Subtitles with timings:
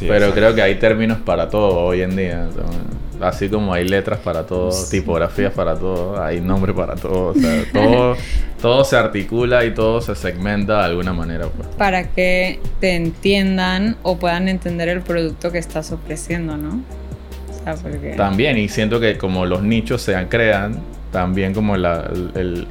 [0.00, 2.46] Pero creo que hay términos para todo hoy en día.
[3.22, 7.28] Así como hay letras para todo, tipografías para todo, hay nombre para todo.
[7.28, 8.16] O sea, todo,
[8.60, 11.46] todo se articula y todo se segmenta de alguna manera.
[11.46, 11.68] Pues.
[11.78, 16.82] Para que te entiendan o puedan entender el producto que estás ofreciendo, ¿no?
[18.16, 20.80] También, y siento que como los nichos se crean,
[21.12, 22.66] también como la, el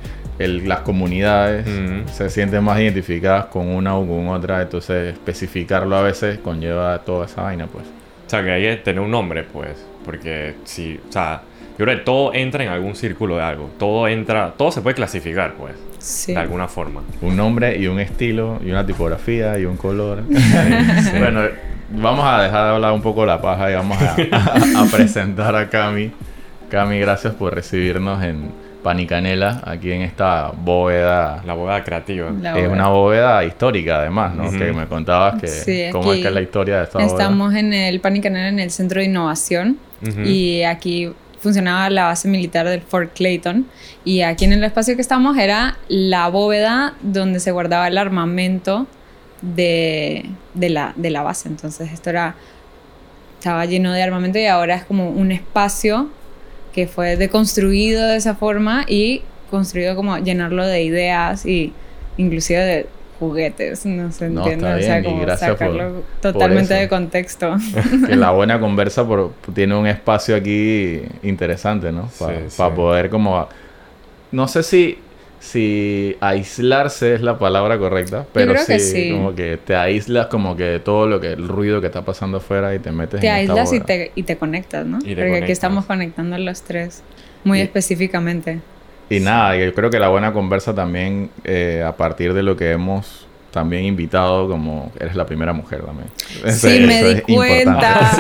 [0.48, 1.68] las comunidades
[2.12, 7.26] se sienten más identificadas con una o con otra, entonces especificarlo a veces conlleva toda
[7.26, 7.86] esa vaina, pues.
[7.86, 11.42] O sea, que hay que tener un nombre, pues, porque si, o sea,
[11.78, 14.96] yo creo que todo entra en algún círculo de algo, todo entra, todo se puede
[14.96, 15.76] clasificar, pues,
[16.28, 17.02] de alguna forma.
[17.22, 20.24] Un nombre y un estilo y una tipografía y un color.
[21.20, 21.42] bueno,
[21.90, 23.98] vamos a dejar de hablar un poco la paja y vamos
[24.32, 26.12] a, a presentar a Cami.
[26.70, 28.50] Cami, gracias por recibirnos en
[28.82, 31.42] Panicanela, aquí en esta bóveda.
[31.46, 32.30] La bóveda creativa.
[32.58, 34.50] es una bóveda histórica, además, ¿no?
[34.52, 37.12] Que me contabas que cómo es que es la historia de esta bóveda.
[37.12, 39.78] Estamos en el Panicanela, en el Centro de Innovación,
[40.26, 43.66] y aquí funcionaba la base militar del Fort Clayton.
[44.04, 48.88] Y aquí en el espacio que estamos era la bóveda donde se guardaba el armamento
[49.42, 51.50] de, de, la, de la base.
[51.50, 52.36] Entonces, esto era.
[53.38, 56.10] Estaba lleno de armamento y ahora es como un espacio
[56.74, 61.74] que fue deconstruido de esa forma y construido como llenarlo de ideas y
[62.18, 62.88] inclusive de
[63.20, 67.56] juguetes, no se entiende, o sea, como sacarlo totalmente de contexto.
[68.08, 72.10] que la buena conversa por, tiene un espacio aquí interesante, ¿no?
[72.58, 73.48] Para poder como...
[74.32, 74.98] No sé si
[75.42, 81.08] si aislarse es la palabra correcta, pero sí, como que te aíslas como que todo
[81.08, 84.12] lo que el ruido que está pasando afuera y te metes te aíslas y te,
[84.14, 85.00] y te conectas, ¿no?
[85.00, 87.02] Porque aquí estamos conectando los tres
[87.44, 88.60] muy específicamente.
[89.10, 92.70] Y nada, yo creo que la buena conversa también eh, a partir de lo que
[92.70, 96.08] hemos también invitado como eres la primera mujer también.
[96.54, 98.12] Sí, me di cuenta.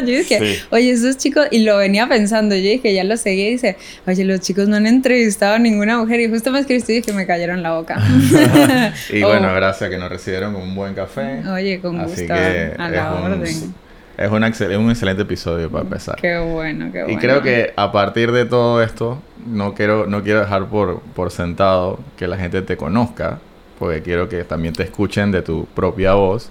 [0.00, 3.50] yo dije, oye, esos chicos, y lo venía pensando, yo dije, ya lo seguí y
[3.52, 6.96] dice, oye, los chicos no han entrevistado a ninguna mujer y justo me escribiste y
[6.96, 7.96] dije, me cayeron la boca.
[9.10, 9.54] y bueno, oh.
[9.54, 11.42] gracias que nos recibieron con un buen café.
[11.48, 12.32] Oye, con gusto.
[12.32, 13.74] a la orden.
[14.18, 16.16] Es un, un excelente episodio para empezar.
[16.20, 17.16] Qué bueno, qué bueno.
[17.16, 21.30] Y creo que a partir de todo esto, no quiero, no quiero dejar por, por
[21.30, 23.38] sentado que la gente te conozca
[23.78, 26.50] porque quiero que también te escuchen de tu propia voz.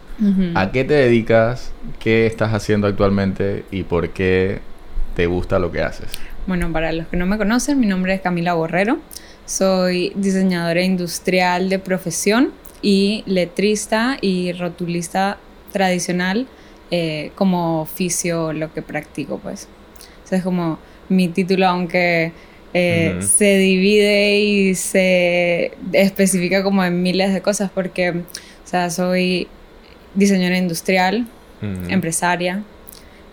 [0.55, 1.71] ¿A qué te dedicas?
[1.99, 3.65] ¿Qué estás haciendo actualmente?
[3.71, 4.59] ¿Y por qué
[5.15, 6.11] te gusta lo que haces?
[6.47, 8.99] Bueno, para los que no me conocen, mi nombre es Camila Borrero.
[9.45, 12.51] Soy diseñadora industrial de profesión
[12.81, 15.37] y letrista y rotulista
[15.71, 16.47] tradicional
[16.89, 19.67] eh, como oficio lo que practico, pues.
[20.23, 22.31] O sea, es como mi título, aunque
[22.79, 28.23] eh, se divide y se especifica como en miles de cosas porque, o
[28.65, 29.47] sea, soy
[30.13, 31.27] diseñadora industrial,
[31.89, 32.63] empresaria,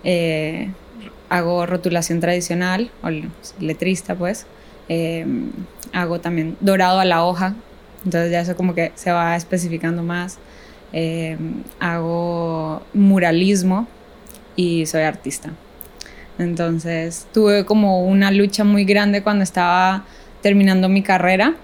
[0.03, 0.71] eh,
[1.29, 3.11] hago rotulación tradicional, o
[3.61, 4.47] letrista pues,
[4.89, 5.51] em,
[5.93, 7.55] hago también dorado a la hoja,
[8.05, 10.39] entonces ya eso como que se va especificando más,
[10.93, 13.87] em, hago muralismo
[14.57, 15.51] y soy artista.
[16.39, 20.05] Entonces tuve como una lucha muy grande cuando estaba
[20.43, 21.55] terminando mi carrera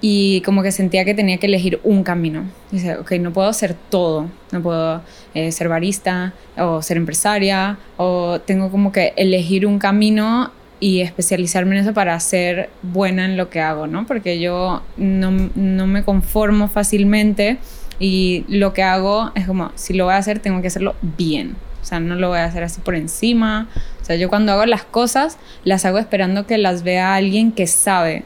[0.00, 2.44] y como que sentía que tenía que elegir un camino.
[2.70, 5.02] Dice, ok, no puedo ser todo, no puedo
[5.34, 11.76] eh, ser barista o ser empresaria o tengo como que elegir un camino y especializarme
[11.76, 14.06] en eso para ser buena en lo que hago, ¿no?
[14.06, 17.58] Porque yo no, no me conformo fácilmente
[17.98, 21.56] y lo que hago es como, si lo voy a hacer, tengo que hacerlo bien.
[21.82, 23.68] O sea, no lo voy a hacer así por encima.
[24.00, 27.66] O sea, yo cuando hago las cosas, las hago esperando que las vea alguien que
[27.66, 28.24] sabe.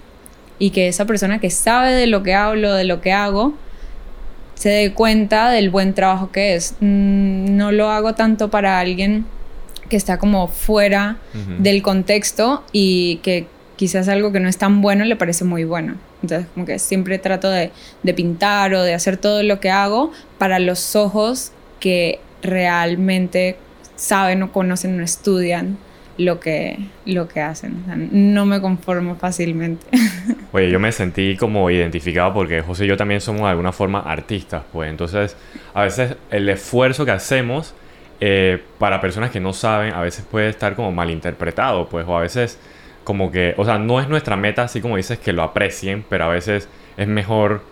[0.59, 3.54] Y que esa persona que sabe de lo que hablo, de lo que hago,
[4.54, 6.75] se dé cuenta del buen trabajo que es.
[6.81, 9.26] Mm, no lo hago tanto para alguien
[9.88, 11.19] que está como fuera
[11.59, 15.97] del contexto y que quizás algo que no es tan bueno le parece muy bueno.
[16.22, 17.70] Entonces, como que siempre trato de,
[18.03, 23.56] de pintar o de hacer todo lo que hago para los ojos que realmente
[23.96, 25.79] saben o conocen o estudian
[26.17, 27.85] lo que, lo que hacen.
[28.12, 29.85] no me conformo fácilmente.
[30.52, 34.00] Oye, yo me sentí como identificado porque José y yo también somos de alguna forma
[34.00, 35.37] artistas, pues entonces
[35.73, 37.75] a veces el esfuerzo que hacemos
[38.20, 42.20] eh, para personas que no saben a veces puede estar como malinterpretado, pues o a
[42.20, 42.61] veces
[43.02, 46.25] como que, o sea, no es nuestra meta así como dices que lo aprecien, pero
[46.25, 47.62] a veces es mejor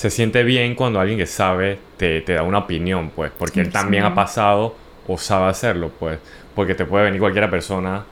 [0.00, 3.70] se siente bien cuando alguien que sabe te, te da una opinión, pues, porque él
[3.70, 4.74] también ha pasado
[5.06, 6.18] o sabe hacerlo, pues,
[6.54, 8.06] porque te puede venir cualquiera persona.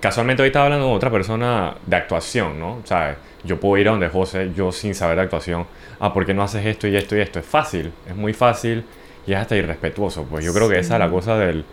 [0.00, 2.80] Casualmente hoy estaba hablando con otra persona de actuación, ¿no?
[2.84, 3.18] ¿Sabes?
[3.42, 5.66] Yo puedo ir a donde José, yo sin saber de actuación,
[6.00, 7.40] ah, ¿por qué no haces esto y esto y esto?
[7.40, 8.82] Es fácil, es muy fácil
[9.26, 10.24] y es hasta irrespetuoso.
[10.24, 11.66] Pues yo creo que esa es la cosa del,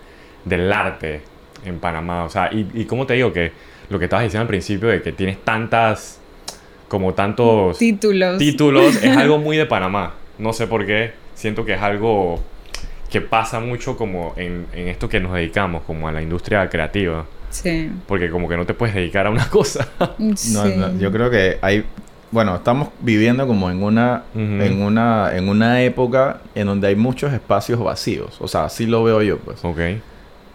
[0.44, 1.21] del arte
[1.63, 2.25] en Panamá.
[2.25, 3.53] O sea, y, y como te digo que
[3.88, 6.20] lo que estabas diciendo al principio de que tienes tantas,
[6.91, 8.38] como tantos títulos.
[8.38, 10.11] Títulos, es algo muy de Panamá.
[10.38, 12.41] No sé por qué, siento que es algo
[13.09, 17.25] que pasa mucho como en, en esto que nos dedicamos, como a la industria creativa.
[17.49, 17.89] Sí.
[18.07, 19.88] Porque como que no te puedes dedicar a una cosa.
[20.35, 20.53] Sí.
[20.53, 21.85] No, no, yo creo que hay
[22.29, 27.31] bueno, estamos viviendo como en una, en una, en una época en donde hay muchos
[27.31, 28.35] espacios vacíos.
[28.41, 29.63] O sea, así lo veo yo, pues.
[29.63, 29.79] ok.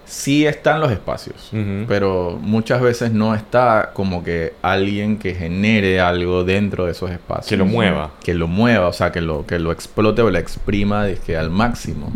[0.06, 1.50] Sí están los espacios,
[1.88, 7.48] pero muchas veces no está como que alguien que genere algo dentro de esos espacios.
[7.48, 8.12] Que lo mueva.
[8.22, 11.50] Que lo mueva, o sea, que lo, que lo explote o lo exprima dizque, al
[11.50, 12.12] máximo.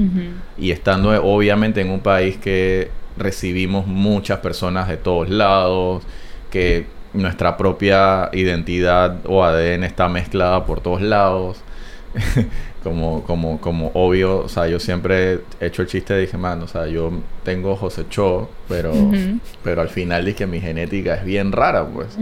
[0.57, 6.05] Y estando eh, obviamente en un país que recibimos muchas personas de todos lados,
[6.51, 11.61] que nuestra propia identidad o ADN está mezclada por todos lados.
[12.83, 16.67] como, como, como obvio, o sea, yo siempre he hecho el chiste, dije, man, o
[16.69, 17.13] sea, yo
[17.45, 18.93] tengo José Cho, pero,
[19.63, 22.17] pero al final dije, mi genética es bien rara, pues.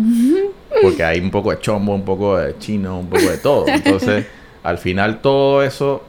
[0.82, 3.68] Porque hay un poco de chombo, un poco de chino, un poco de todo.
[3.68, 4.26] Entonces,
[4.64, 6.02] al final todo eso,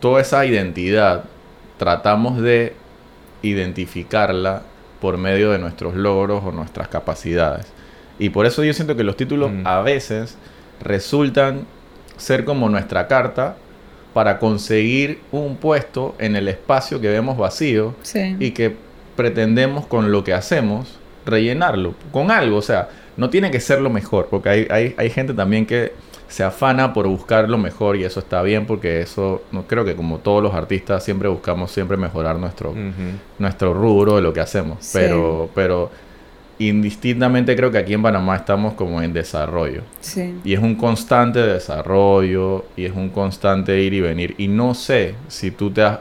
[0.00, 1.24] toda esa identidad,
[1.78, 2.74] tratamos de
[3.42, 4.62] identificarla
[5.00, 7.66] por medio de nuestros logros o nuestras capacidades.
[8.18, 9.66] Y por eso yo siento que los títulos Mm.
[9.66, 10.36] a veces
[10.82, 11.66] resultan
[12.16, 13.56] ser como nuestra carta
[14.14, 18.36] para conseguir un puesto en el espacio que vemos vacío Sí.
[18.40, 18.74] y que
[19.16, 22.56] pretendemos con lo que hacemos rellenarlo con algo.
[22.58, 25.92] O sea, no tiene que ser lo mejor, porque hay, hay, hay gente también que
[26.28, 29.94] se afana por buscar lo mejor y eso está bien porque eso, no creo que
[29.94, 32.74] como todos los artistas siempre buscamos siempre mejorar nuestro,
[33.38, 34.78] nuestro rubro de lo que hacemos.
[34.80, 34.98] Sí.
[34.98, 35.90] Pero, pero
[36.58, 39.82] indistintamente creo que aquí en Panamá estamos como en desarrollo.
[40.00, 40.34] Sí.
[40.44, 44.34] Y es un constante desarrollo y es un constante ir y venir.
[44.38, 45.98] Y no sé si tú te has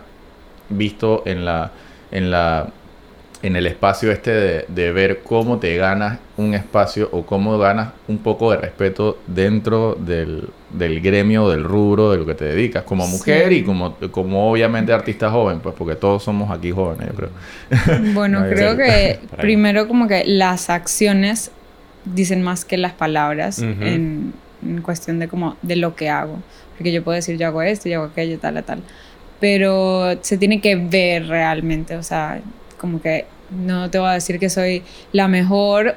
[0.69, 1.71] visto en la
[2.11, 2.69] en la
[3.41, 7.89] en el espacio este de, de ver cómo te ganas un espacio o cómo ganas
[8.07, 12.83] un poco de respeto dentro del, del gremio, del rubro, de lo que te dedicas,
[12.83, 13.55] como mujer Sí.
[13.59, 17.29] y como, como obviamente artista joven, pues porque todos somos aquí jóvenes, yo creo.
[18.13, 21.51] Bueno, No, creo que primero como que las acciones
[22.05, 24.33] dicen más que las palabras en,
[24.63, 26.37] en cuestión de como de lo que hago.
[26.77, 28.79] Porque yo puedo decir yo hago esto, yo hago aquello, tal, tal.
[29.39, 32.39] Pero se tiene que ver realmente, o sea,
[32.77, 35.95] como que no te voy a decir que soy la mejor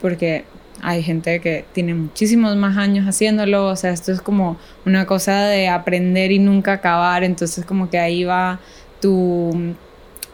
[0.00, 0.44] porque
[0.82, 5.46] hay gente que tiene muchísimos más años haciéndolo, o sea, esto es como una cosa
[5.46, 8.60] de aprender y nunca acabar, entonces como que ahí va
[9.00, 9.74] tu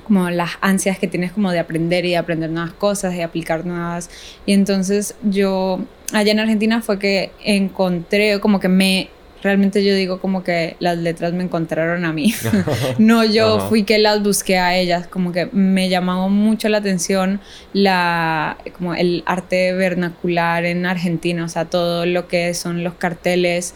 [0.04, 3.64] como las ansias que tienes como de aprender y de aprender nuevas cosas y aplicar
[3.64, 4.10] nuevas.
[4.44, 5.80] Y entonces yo
[6.12, 9.08] allá en Argentina fue que encontré como que me
[9.44, 12.34] realmente yo digo como que las letras me encontraron a mí.
[12.98, 13.68] no yo Ajá.
[13.68, 17.40] fui que las busqué a ellas, como que me llamó mucho la atención
[17.72, 23.74] la como el arte vernacular en Argentina, o sea, todo lo que son los carteles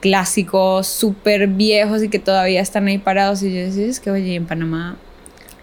[0.00, 4.34] clásicos súper viejos y que todavía están ahí parados y yo decía, es que oye,
[4.34, 4.98] en Panamá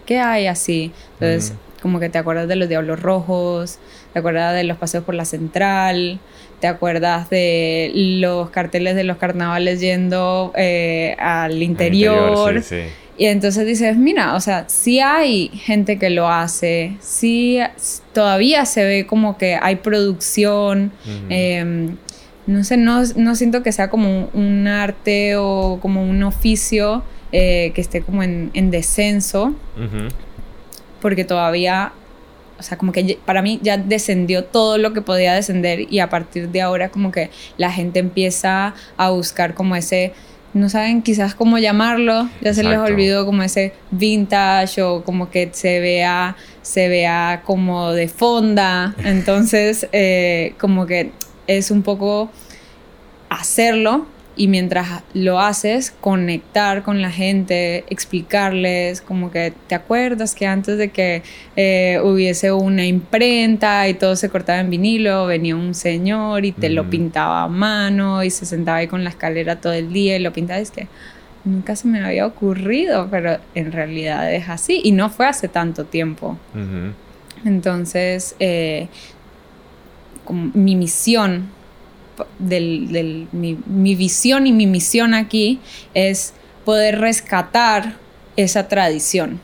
[0.06, 0.92] ¿qué hay así?
[1.14, 3.78] Entonces, como que te acuerdas de los Diablos Rojos,
[4.14, 6.20] te acuerdas de los paseos por la central,
[6.64, 12.64] te acuerdas de los carteles de los carnavales yendo eh, al Al interior.
[12.64, 12.90] sí, sí.
[13.18, 17.60] Y entonces dices, mira, o sea, sí hay gente que lo hace, sí
[18.14, 20.94] todavía se ve como que hay producción,
[21.30, 21.90] eh,
[22.48, 27.04] no sé, no, no siento que sea como un, un arte o como un oficio
[27.34, 29.54] eh, que esté como en, en descenso,
[31.02, 31.92] porque todavía,
[32.60, 36.10] o sea, como que para mí ya descendió todo lo que podía descender y a
[36.10, 40.14] partir de ahora como que la gente empieza a buscar como ese,
[40.54, 45.50] no saben quizás cómo llamarlo, ya se les olvidó como ese vintage o como que
[45.52, 51.12] se vea, se vea como de fonda, entonces eh, como que
[51.48, 52.32] es un poco
[53.30, 60.48] hacerlo y mientras lo haces, conectar con la gente, explicarles, como que te acuerdas que
[60.48, 61.22] antes de que
[61.56, 66.70] eh, hubiese una imprenta y todo se cortaba en vinilo, venía un señor y te
[66.70, 70.20] lo pintaba a mano y se sentaba ahí con la escalera todo el día y
[70.20, 70.60] lo pintaba.
[70.60, 70.88] Y es que
[71.44, 75.86] nunca se me había ocurrido, pero en realidad es así y no fue hace tanto
[75.86, 76.38] tiempo.
[77.46, 78.88] Entonces, eh,
[80.26, 81.50] como mi misión,
[82.40, 85.60] del, del- mi, mi visión y mi misión aquí
[85.94, 86.34] es
[86.66, 87.96] poder rescatar
[88.36, 89.40] esa tradición.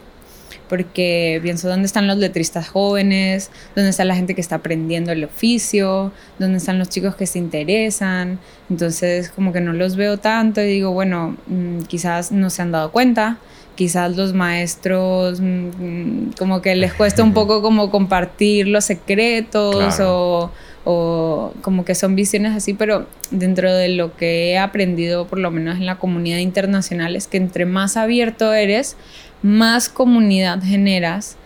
[0.67, 5.23] porque pienso dónde están los letristas jóvenes, dónde está la gente que está aprendiendo el
[5.23, 8.37] oficio, dónde están los chicos que se interesan.
[8.69, 12.71] Entonces como que no los veo tanto y digo, bueno, mm, quizás no se han
[12.71, 13.37] dado cuenta,
[13.75, 20.51] quizás los maestros mm, como que les cuesta un poco como compartir los secretos o
[20.85, 25.51] o como que son visiones así, pero dentro de lo que he aprendido, por lo
[25.51, 28.95] menos en la comunidad internacional, es que entre más abierto eres,
[29.41, 31.37] más comunidad generas,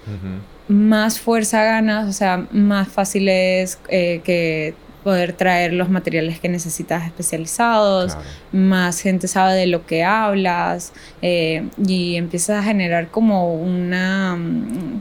[0.67, 6.47] más fuerza ganas, o sea, más fácil es eh, que poder traer los materiales que
[6.47, 8.17] necesitas especializados,
[8.51, 14.37] más gente sabe de lo que hablas eh, y empiezas a generar como una,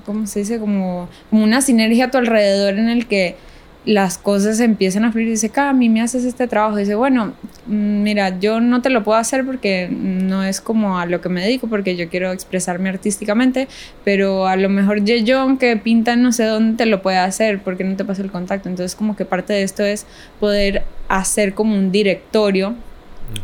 [0.05, 0.59] ¿cómo se dice?
[0.59, 3.37] Como, como una sinergia a tu alrededor en el que
[3.85, 6.77] las cosas empiezan a fluir y dice, a mí me haces este trabajo.
[6.77, 7.35] dice, bueno,
[7.67, 11.29] mm, mira, yo no te lo puedo hacer porque no es como a lo que
[11.29, 13.69] me dedico, porque yo quiero expresarme artísticamente,
[14.05, 17.85] pero a lo mejor John que pinta no sé dónde te lo puede hacer, porque
[17.85, 18.69] no te pasa el contacto.
[18.69, 20.07] Entonces como que parte de esto es
[20.39, 22.75] poder hacer como un directorio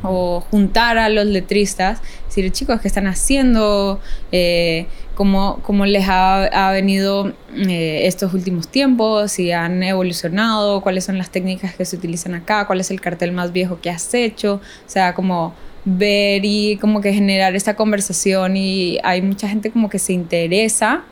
[0.02, 4.00] o juntar a los letristas, decir, chicos, ¿qué están haciendo?
[4.32, 4.86] Eh,
[5.18, 9.32] ¿cómo, ¿cómo, les ha, venido eh, estos últimos tiempos?
[9.32, 10.80] ¿Si han evolucionado?
[10.80, 12.68] ¿Cuáles son las técnicas que se utilizan acá?
[12.68, 14.60] ¿Cuál es el cartel más viejo que has hecho?
[14.86, 19.90] O sea, como ver y como que generar esta conversación y hay mucha gente como
[19.90, 21.02] que se interesa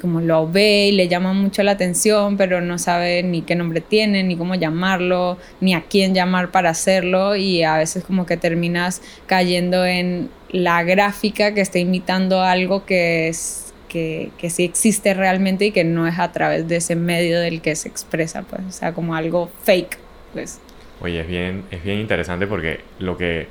[0.00, 3.80] como lo ve y le llama mucho la atención, pero no sabe ni qué nombre
[3.80, 8.36] tiene, ni cómo llamarlo, ni a quién llamar para hacerlo y a veces como que
[8.36, 15.12] terminas cayendo en la gráfica que está imitando algo que es que, que sí existe
[15.12, 18.62] realmente y que no es a través de ese medio del que se expresa, pues,
[18.66, 19.98] o sea, como algo fake,
[20.32, 20.60] pues.
[21.00, 23.48] Oye, es bien, es bien interesante porque lo que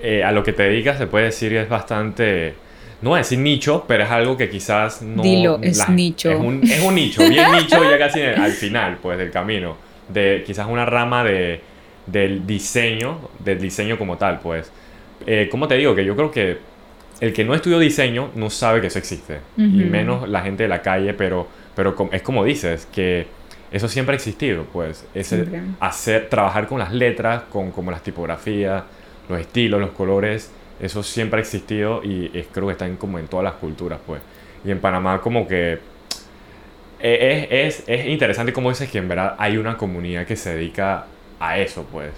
[0.00, 2.54] eh, a lo que te dedicas se puede decir que es bastante
[3.04, 5.22] no voy a decir nicho, pero es algo que quizás no...
[5.22, 6.30] Dilo, es nicho.
[6.30, 9.76] Es un, es un, nicho, bien nicho ya casi al final, pues, del camino.
[10.08, 11.60] De quizás una rama de,
[12.06, 14.72] del diseño, del diseño como tal, pues.
[15.26, 15.94] Eh, ¿Cómo te digo?
[15.94, 16.56] Que yo creo que
[17.20, 19.40] el que no estudió diseño no sabe que eso existe.
[19.58, 21.46] Y menos la gente de la calle, pero,
[21.76, 23.26] pero es como dices, que
[23.70, 25.04] eso siempre ha existido, pues.
[25.14, 25.34] Es
[25.78, 28.82] hacer, trabajar con las letras, con como las tipografías,
[29.28, 30.50] los estilos, los colores
[30.84, 33.98] eso siempre ha existido y es, creo que está en, como en todas las culturas,
[34.06, 34.20] pues.
[34.64, 35.78] Y en Panamá como que
[37.00, 40.54] e, es, es, es interesante como dices que en verdad hay una comunidad que se
[40.54, 41.06] dedica
[41.38, 42.12] a eso, pues.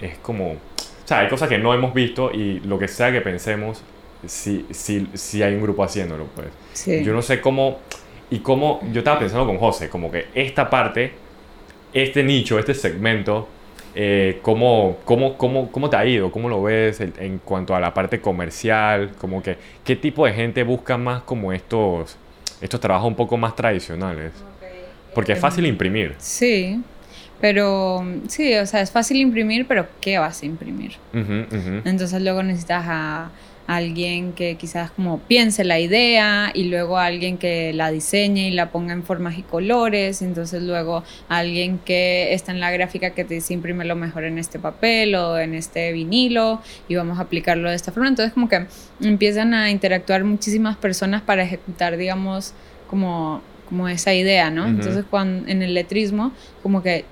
[0.00, 0.52] es como...
[0.52, 3.82] O sea, hay cosas que no hemos visto y lo que sea que pensemos,
[4.26, 7.04] si, si, si hay un grupo haciéndolo, pues.
[7.04, 7.78] Yo no sé cómo...
[8.30, 8.80] Y cómo...
[8.92, 11.12] Yo estaba pensando con José, como que esta parte,
[11.94, 13.48] este nicho, este segmento
[14.00, 16.30] eh, ¿cómo, cómo, cómo, cómo, te ha ido?
[16.30, 19.10] ¿Cómo lo ves en, cuanto a la parte comercial?
[19.18, 22.16] Como que, ¿Qué tipo de gente busca más como estos,
[22.60, 24.30] estos trabajos un poco más tradicionales?
[25.12, 26.14] Porque es fácil imprimir.
[26.18, 26.80] Sí,
[27.40, 30.92] pero sí, o sea, es fácil imprimir, pero ¿qué vas a imprimir?
[31.12, 33.30] Entonces luego necesitas a
[33.68, 38.70] alguien que quizás como piense la idea y luego alguien que la diseñe y la
[38.70, 43.34] ponga en formas y colores, entonces luego alguien que está en la gráfica que te
[43.34, 47.68] dice imprime lo mejor en este papel o en este vinilo y vamos a aplicarlo
[47.68, 48.08] de esta forma.
[48.08, 48.66] Entonces como que
[49.02, 52.54] empiezan a interactuar muchísimas personas para ejecutar, digamos,
[52.88, 54.66] como como esa idea, ¿no?
[54.66, 56.32] Entonces, cuando, en el letrismo,
[56.62, 57.04] como que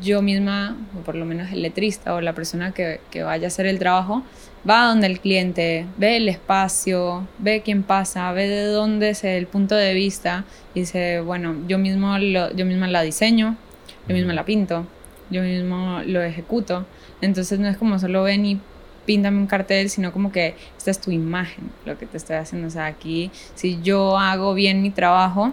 [0.00, 3.48] yo misma, o por lo menos el letrista o la persona que, que vaya a
[3.48, 4.22] hacer el trabajo,
[4.68, 9.46] va donde el cliente, ve el espacio, ve quién pasa, ve de dónde es el
[9.46, 10.44] punto de vista
[10.74, 13.56] y dice, bueno, yo, mismo yo misma la diseño,
[14.08, 14.86] yo misma la pinto,
[15.30, 16.86] yo mismo lo ejecuto.
[17.20, 18.60] Entonces no es como solo ven y
[19.04, 22.68] píntame un cartel, sino como que esta es tu imagen, lo que te estoy haciendo.
[22.68, 25.52] O sea, aquí, si yo hago bien mi trabajo,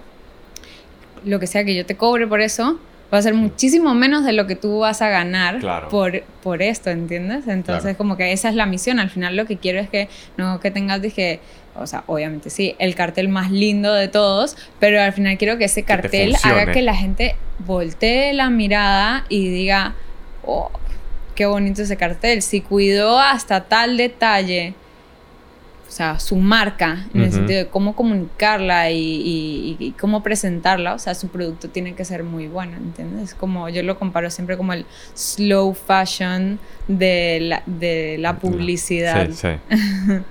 [1.25, 2.79] lo que sea que yo te cobre por eso,
[3.13, 6.89] va a ser muchísimo menos de lo que tú vas a ganar por, por esto,
[6.89, 7.47] ¿entiendes?
[7.47, 8.99] Entonces, como que esa es la misión.
[8.99, 11.39] Al final lo que quiero es que no que tengas, dije,
[11.75, 15.65] o sea, obviamente sí, el cartel más lindo de todos, pero al final quiero que
[15.65, 19.95] ese cartel haga que la gente voltee la mirada y diga,
[20.45, 20.71] oh,
[21.35, 22.41] qué bonito ese cartel.
[22.41, 24.73] Si cuidó hasta tal detalle
[25.91, 31.15] o sea, su marca, en el sentido de cómo comunicarla y, cómo presentarla, o sea,
[31.15, 33.35] su producto tiene que ser muy bueno, ¿entiendes?
[33.35, 39.31] Como yo lo comparo siempre como el slow fashion de la, de la publicidad.
[39.31, 40.21] Sí, sí.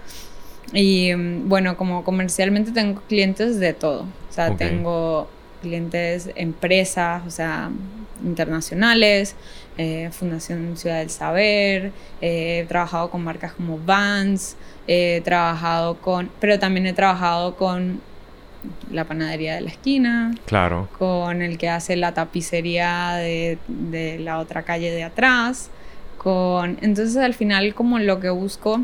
[0.73, 5.29] y bueno, como comercialmente tengo clientes de todo, o sea, tengo
[5.61, 7.71] clientes empresas, o sea,
[8.25, 9.37] internacionales,
[9.81, 14.57] eh, Fundación Ciudad del Saber, eh, he trabajado con marcas como Vans,
[14.87, 18.03] he trabajado con, pero también he trabajado con
[18.91, 20.35] la panadería de la esquina.
[20.45, 20.89] Claro.
[20.99, 25.71] Con el que hace la tapicería de, de la otra calle de atrás.
[26.19, 26.77] Con...
[26.83, 28.83] Entonces al final como lo que busco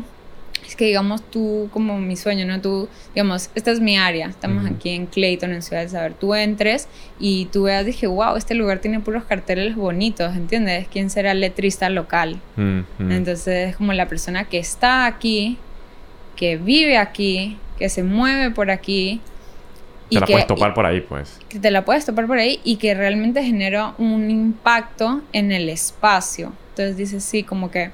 [0.67, 2.59] es que digamos tú, como mi sueño, ¿no?
[2.61, 6.35] Tú, digamos, esta es mi área, estamos aquí en Clayton, en Ciudad del Saber, tú
[6.35, 6.87] entres
[7.19, 10.87] y tú veas, dije, wow, este lugar tiene puros carteles bonitos, ¿entiendes?
[10.91, 12.41] ¿Quién será el letrista local?
[12.99, 15.57] Entonces es como la persona que está aquí,
[16.35, 19.21] que vive aquí, que se mueve por aquí.
[20.09, 21.39] Y te la puedes topar por ahí, pues.
[21.49, 25.67] Que te la puedes topar por ahí y que realmente genera un impacto en el
[25.69, 26.53] espacio.
[26.69, 27.91] Entonces dices, sí, como que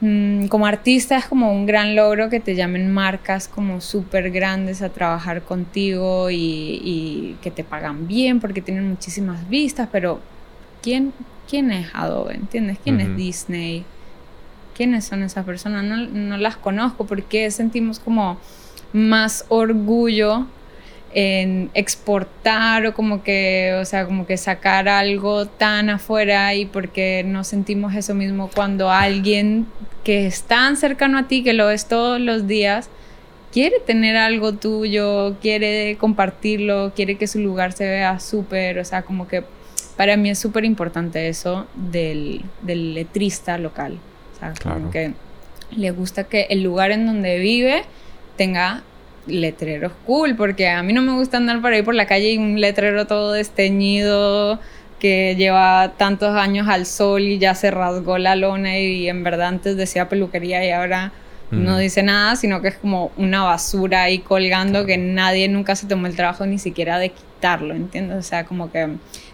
[0.00, 4.80] Mm, como artista es como un gran logro que te llamen marcas como súper grandes
[4.80, 10.20] a trabajar contigo y, que te pagan bien porque tienen muchísimas vistas, pero
[10.82, 11.12] ¿quién,
[11.48, 12.34] quién es Adobe?
[12.34, 12.78] ¿Entiendes?
[12.82, 13.84] ¿Quién es Disney?
[14.74, 15.84] ¿Quiénes son esas personas?
[15.84, 18.38] No, no las conozco porque sentimos como
[18.94, 20.46] más orgullo
[21.12, 27.24] en exportar o como que, o sea, como que sacar algo tan afuera y porque
[27.26, 29.66] no sentimos eso mismo cuando alguien
[30.04, 32.88] que es tan cercano a ti, que lo ves todos los días,
[33.52, 39.02] quiere tener algo tuyo, quiere compartirlo, quiere que su lugar se vea súper, o sea,
[39.02, 39.44] como que
[39.96, 43.98] para mí es súper importante eso del, del, letrista local,
[44.34, 45.12] o sea, como que
[45.72, 47.82] le gusta que el lugar en donde vive
[48.36, 48.82] tenga
[49.26, 52.38] letreros cool, porque a mí no me gusta andar por ahí por la calle y
[52.38, 54.58] un letrero todo desteñido
[54.98, 59.48] que lleva tantos años al sol y ya se rasgó la lona y en verdad
[59.48, 61.12] antes decía peluquería y ahora
[61.50, 65.88] no dice nada, sino que es como una basura ahí colgando que nadie nunca se
[65.88, 68.18] tomó el trabajo ni siquiera de quitarlo, ¿entiendes?
[68.18, 68.88] O sea, como que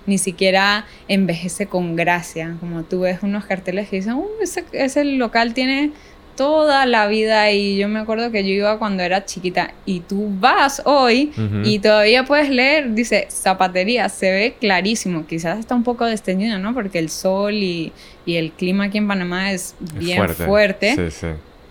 [0.06, 5.04] ni siquiera envejece con gracia, como tú ves unos carteles que dicen, uh, ese, ese
[5.04, 5.92] local tiene
[6.36, 10.28] toda la vida y yo me acuerdo que yo iba cuando era chiquita y tú
[10.38, 11.32] vas hoy
[11.64, 16.74] y todavía puedes leer, dice zapatería, se ve clarísimo, quizás está un poco desteñido, ¿no?
[16.74, 17.92] Porque el sol y,
[18.26, 21.26] el clima aquí en Panamá es bien fuerte, sí, sí.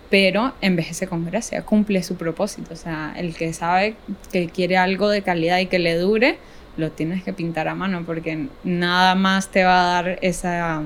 [0.09, 3.95] pero envejece con gracia, cumple su propósito, o sea, el que sabe
[4.31, 6.37] que quiere algo de calidad y que le dure,
[6.77, 10.81] lo tienes que pintar a mano porque nada más te va a dar esa,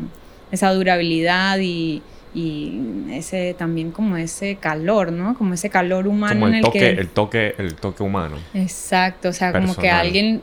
[0.52, 2.02] esa durabilidad y
[2.34, 2.80] y
[3.12, 5.36] ese también como ese calor, ¿no?
[5.36, 6.90] Como ese calor humano el en el toque, que...
[6.90, 8.38] el toque, el toque humano.
[8.54, 10.42] Exacto, o sea, como que alguien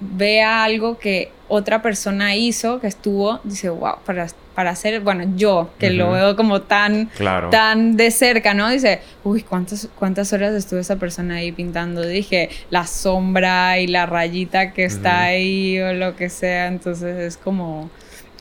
[0.00, 5.70] vea algo que otra persona hizo, que estuvo, dice, wow, para, para hacer, bueno, yo,
[5.78, 7.08] que lo veo como tan,
[7.50, 8.68] tan de cerca, ¿no?
[8.68, 12.02] Dice, uy, ¿cuántas, ¿cuántas horas estuvo esa persona ahí pintando?
[12.02, 17.36] Dije, la sombra y la rayita que está ahí o lo que sea, entonces es
[17.36, 17.90] como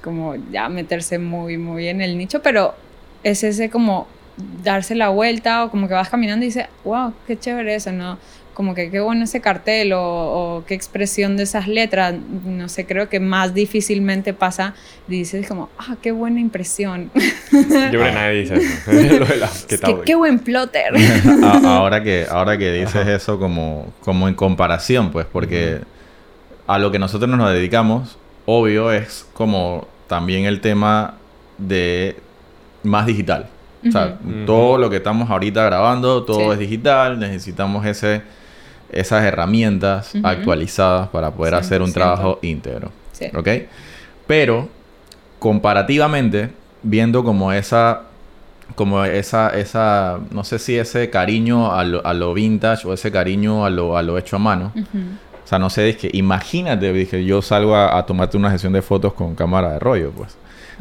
[0.03, 2.75] como ya meterse muy, muy en el nicho, pero
[3.29, 4.07] es ese como
[4.63, 8.17] darse la vuelta o como que vas caminando y dices, wow, qué chévere eso, ¿no?
[8.53, 13.07] Como que qué bueno ese cartel o, qué expresión de esas letras, no sé, creo
[13.07, 14.73] que más difícilmente pasa,
[15.07, 17.11] dices como, ah, qué buena impresión.
[17.51, 20.01] Yo creo que nadie dice eso.
[20.05, 20.93] qué, buen plotter.
[21.65, 25.81] ahora, que, ahora que dices eso como, como en comparación, pues, porque
[26.65, 31.15] a lo que nosotros nos dedicamos, obvio es como también el tema
[31.59, 32.15] de
[32.87, 33.47] más digital.
[33.87, 38.21] O sea, todo lo que estamos ahorita grabando, todo es digital, necesitamos ese,
[38.91, 42.91] esas herramientas actualizadas para poder hacer un trabajo íntegro.
[43.35, 43.49] ¿Ok?
[44.25, 44.67] Pero,
[45.39, 46.51] comparativamente,
[46.83, 48.03] viendo como esa,
[48.75, 53.11] como esa, esa, no sé si ese cariño a lo, a lo vintage o ese
[53.11, 54.73] cariño a lo, a lo hecho a mano.
[54.75, 58.73] O sea, no sé, es que imagínate, dije, yo salgo a, a tomarte una sesión
[58.73, 60.35] de fotos con cámara de rollo, pues.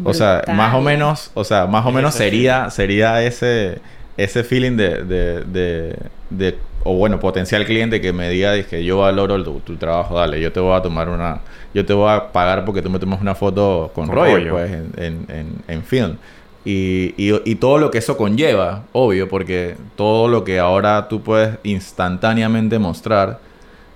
[0.04, 3.78] O sea, más o menos, o sea, más o menos sería, sería ese,
[4.16, 5.96] ese feeling de, de,
[6.30, 10.52] de, o bueno, potencial cliente que me diga, que yo valoro tu, trabajo, dale, yo
[10.52, 11.40] te voy a tomar una,
[11.74, 15.26] yo te voy a pagar porque tú me tomas una foto con, rollo, pues, en,
[15.28, 16.16] en, en, film.
[16.64, 21.22] Y, y, y, todo lo que eso conlleva, obvio, porque todo lo que ahora tú
[21.22, 23.38] puedes instantáneamente mostrar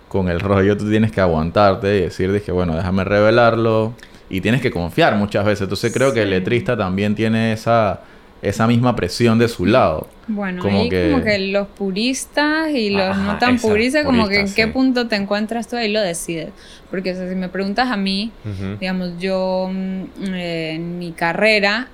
[0.08, 3.92] con el rollo, tú tienes que aguantarte y decir, dije, bueno, déjame revelarlo,
[4.30, 5.62] y tienes que confiar muchas veces.
[5.62, 8.00] Entonces creo que el letrista también tiene esa,
[8.40, 10.08] esa misma presión de su lado.
[10.28, 11.10] Bueno, como ahí que...
[11.10, 15.16] como que los puristas y los no tan puristas, como que en qué punto te
[15.16, 16.50] encuentras tú ahí lo decides.
[16.90, 18.30] Porque si me preguntas a mí,
[18.78, 21.88] digamos, yo mm, en mi carrera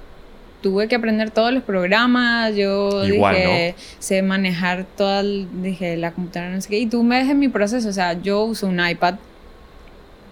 [0.61, 6.61] tuve que aprender todos los programas, yo dije, sé manejar toda, dije, la computadora, no
[6.61, 9.15] sé qué, y tú me ves en mi proceso, o sea, yo uso un iPad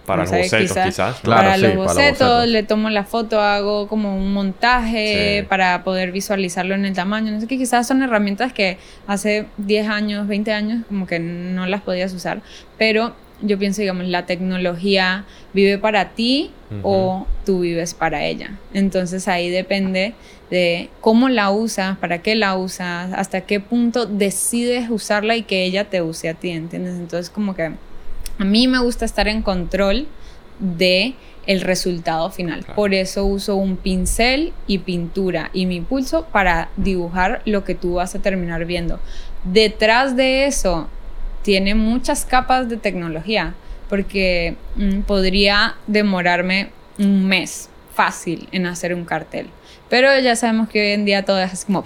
[0.05, 1.19] Para los bocetos, quizás.
[1.21, 6.85] para, los bocetos, le tomo la foto, hago como un montaje para poder visualizarlo en
[6.85, 7.31] el tamaño.
[7.31, 11.65] No sé qué, quizás son herramientas que hace 10 años, 20 años, como que no
[11.65, 12.41] las podías usar.
[12.77, 16.51] Pero yo pienso, digamos, la tecnología vive para ti
[16.83, 18.57] o tú vives para ella.
[18.73, 20.13] Entonces ahí depende
[20.49, 25.63] de cómo la usas, para qué la usas, hasta qué punto decides usarla y que
[25.63, 26.95] ella te use a ti, ¿entiendes?
[26.95, 27.71] Entonces como que
[28.37, 30.07] a mí me gusta estar en control
[30.59, 31.15] de
[31.47, 32.65] el resultado final.
[32.75, 37.95] Por eso uso un pincel y pintura y mi pulso para dibujar lo que tú
[37.95, 38.99] vas a terminar viendo.
[39.43, 40.87] Detrás de eso
[41.43, 43.53] tiene muchas capas de tecnología
[43.89, 49.47] porque mm, podría demorarme un mes fácil en hacer un cartel.
[49.89, 51.83] Pero ya sabemos que hoy en día todo es como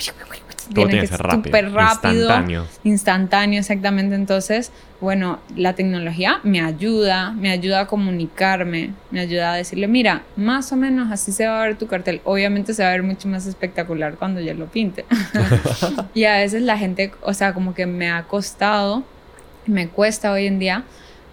[0.73, 2.65] tiene que ser súper rápido, instantáneo.
[2.83, 4.15] instantáneo, exactamente.
[4.15, 10.23] Entonces, bueno, la tecnología me ayuda, me ayuda a comunicarme, me ayuda a decirle, mira,
[10.35, 12.21] más o menos así se va a ver tu cartel.
[12.23, 15.05] Obviamente se va a ver mucho más espectacular cuando yo lo pinte.
[16.13, 19.03] y a veces la gente, o sea, como que me ha costado,
[19.65, 20.83] me cuesta hoy en día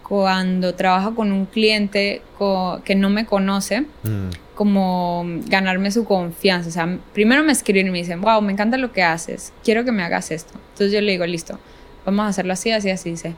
[0.07, 2.22] cuando trabajo con un cliente
[2.85, 4.45] que no me conoce, mm.
[4.57, 6.69] Como ganarme su confianza.
[6.69, 9.85] O sea, primero me escriben y me dicen, wow, me encanta lo que haces, quiero
[9.85, 10.55] que me hagas esto.
[10.73, 11.61] Entonces yo le digo, listo,
[12.05, 13.11] vamos a hacerlo así, así, así.
[13.11, 13.35] Dice,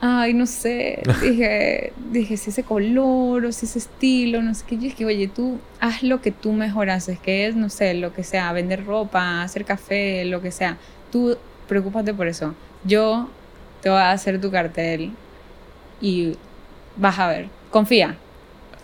[0.00, 4.76] ay, no sé, dije, dije, si ese color o si ese estilo, no sé qué.
[4.76, 8.14] Yo dije, oye, tú haz lo que tú mejor haces, que es, no sé, lo
[8.14, 10.78] que sea, vender ropa, hacer café, lo que sea.
[11.12, 11.36] Tú
[11.68, 12.54] preocúpate por eso.
[12.82, 13.28] Yo
[13.82, 15.12] te voy a hacer tu cartel
[16.00, 16.32] y
[16.96, 18.16] vas a ver, confía.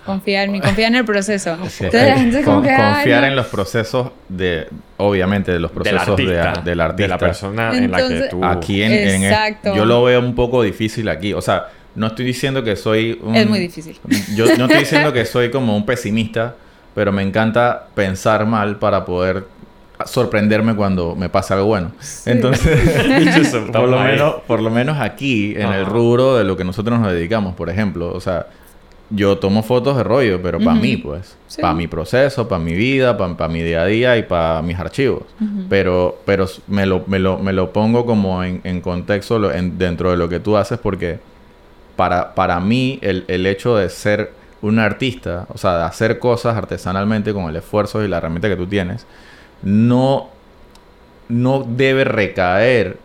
[0.04, 1.52] Confía en mí, confía en el proceso.
[1.52, 6.38] Entonces la gente como que, confiar en los procesos de, obviamente, de los procesos del
[6.38, 7.02] artista, de, artista.
[7.02, 8.44] De la persona en la que tú...
[8.44, 11.32] Aquí en, en yo lo veo un poco difícil aquí.
[11.34, 13.36] O sea, no estoy diciendo que soy un...
[13.36, 13.98] Es muy difícil.
[14.34, 16.56] Yo no estoy diciendo que soy como un pesimista,
[16.94, 19.44] pero me encanta pensar mal para poder
[20.06, 21.92] sorprenderme cuando me pasa algo bueno.
[22.26, 26.98] Entonces, por, lo menos, por lo menos aquí, en el rubro de lo que nosotros
[26.98, 28.46] nos dedicamos, por ejemplo, o sea,
[29.10, 31.36] yo tomo fotos de rollo, pero para mí, pues.
[31.60, 35.24] Para mi proceso, para mi vida, para mi día a día y para mis archivos.
[35.68, 40.16] Pero, pero me, lo, me, lo, me lo pongo como en, en contexto dentro de
[40.16, 41.18] lo que tú haces porque
[41.96, 46.56] para, para mí el, el hecho de ser un artista, o sea, de hacer cosas
[46.56, 49.06] artesanalmente con el esfuerzo y la herramienta que tú tienes,
[49.62, 50.28] no,
[51.28, 52.96] no debe recaer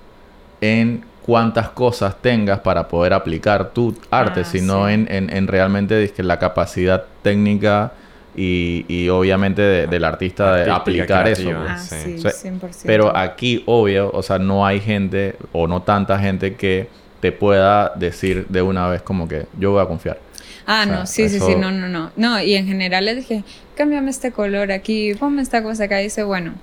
[0.61, 6.39] en cuántas cosas tengas para poder aplicar tu arte, ah, sino en, en, realmente la
[6.39, 7.91] capacidad técnica
[8.33, 11.51] y, obviamente del artista de aplicar eso.
[11.51, 12.45] Pues.
[12.45, 16.87] Ah, pero aquí, obvio, o sea, no hay gente o no tanta gente que
[17.19, 20.19] te pueda decir de una vez como que yo voy a confiar.
[20.65, 22.11] Ah, no, sí, sí, sí, no, no, no.
[22.15, 23.43] No, y en general le dije,
[23.75, 25.99] cámbiame este color aquí, ponme esta cosa acá.
[25.99, 26.53] Y dice, bueno,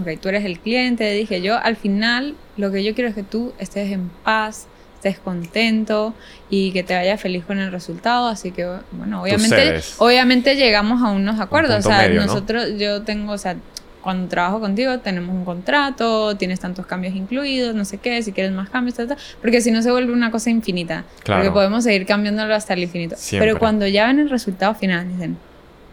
[0.00, 1.10] ok, tú eres el cliente.
[1.12, 5.18] Dije, yo al final lo que yo quiero es que tú estés en paz, estés
[5.18, 6.14] contento
[6.50, 8.28] y que te vaya feliz con el resultado.
[8.28, 11.84] Así que, bueno, obviamente, obviamente llegamos a unos acuerdos.
[11.84, 13.56] o sea, nosotros, yo tengo, o sea,
[14.00, 18.52] cuando trabajo contigo tenemos un contrato, tienes tantos cambios incluidos, no sé qué, si quieres
[18.52, 21.04] más cambios, tal, porque si no se vuelve una cosa infinita.
[21.24, 21.42] Claro.
[21.42, 23.16] Porque podemos seguir cambiándolo hasta el infinito.
[23.32, 25.36] Pero cuando ya ven el resultado final, dicen,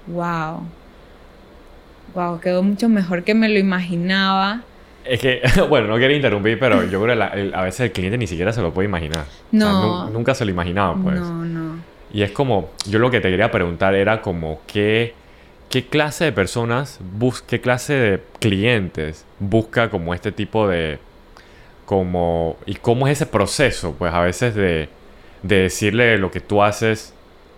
[0.07, 0.61] wow,
[2.15, 4.61] wow, quedó mucho mejor que me lo imaginaba.
[5.03, 8.27] Es que, bueno, no quiero interrumpir, pero yo creo que a veces el cliente ni
[8.27, 9.25] siquiera se lo puede imaginar.
[9.51, 10.09] No.
[10.09, 11.19] nunca se lo imaginaba, pues.
[11.19, 11.75] No, no.
[12.11, 15.13] Y es como, yo lo que te quería preguntar era como, ¿qué
[15.69, 20.99] ¿qué clase de personas, bus qué clase de clientes busca como este tipo de...
[21.85, 22.57] como...
[22.65, 23.93] y cómo es ese proceso?
[23.97, 24.89] Pues a veces de,
[25.43, 27.13] de decirle lo que tú haces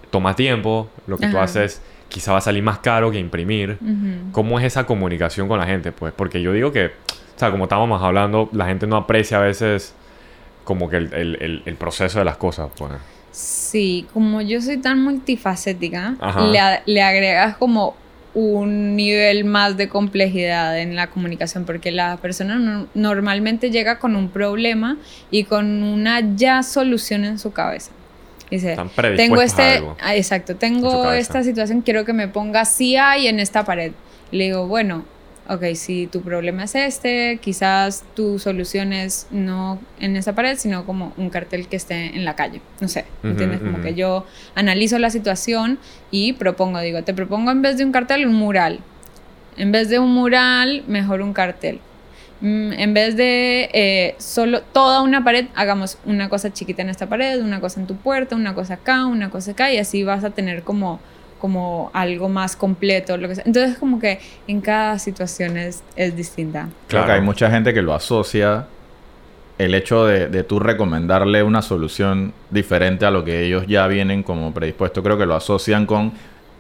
[0.10, 3.78] toma tiempo, lo que tú haces quizá va a salir más caro que imprimir.
[4.32, 5.92] ¿Cómo es esa comunicación con la gente?
[5.92, 9.42] Pues porque yo digo que, o sea, como estábamos hablando, la gente no aprecia a
[9.42, 9.94] veces
[10.64, 12.70] como que el, el, el, proceso de las cosas.
[12.78, 12.92] Pues.
[13.32, 16.16] Sí, como yo soy tan multifacética,
[16.52, 17.96] le, le, agregas como
[18.34, 24.30] un nivel más de complejidad en la comunicación, porque la persona normalmente llega con un
[24.30, 24.98] problema
[25.32, 27.92] y con una ya solución en su cabeza.
[28.50, 28.78] Dice,
[29.18, 33.66] tengo este, ah, exacto, tengo esta situación, quiero que me ponga sí hay en esta
[33.66, 33.92] pared.
[34.32, 35.04] le digo, bueno,
[35.50, 40.86] ok, si tu problema es este, quizás tu solución es no en esa pared, sino
[40.86, 42.62] como un cartel que esté en la calle.
[42.80, 43.60] No sé, ¿entiendes?
[43.62, 45.80] como que yo analizo la situación
[46.12, 48.80] y propongo, digo, te propongo en vez de un cartel un mural.
[49.58, 51.80] En vez de un mural, mejor un cartel.
[52.42, 57.08] Mm, en vez de eh, solo toda una pared, hagamos una cosa chiquita en esta
[57.08, 60.24] pared, una cosa en tu puerta, una cosa acá, una cosa acá, y así vas
[60.24, 61.00] a tener como
[61.40, 63.44] como algo más completo, lo que sea.
[63.46, 66.70] Entonces, como que en cada situación es, es distinta.
[66.88, 68.66] Creo que hay mucha gente que lo asocia
[69.58, 74.24] el hecho de, de tú recomendarle una solución diferente a lo que ellos ya vienen
[74.24, 76.14] como predispuestos, creo que lo asocian con